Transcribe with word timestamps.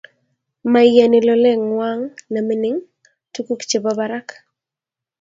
moiyoni 0.71 1.19
loleng'wany 1.27 2.01
nemining 2.33 2.77
tukuk 3.33 3.61
chebo 3.69 3.91
barak 3.99 4.27